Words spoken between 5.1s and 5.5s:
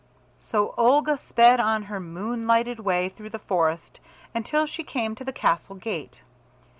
to the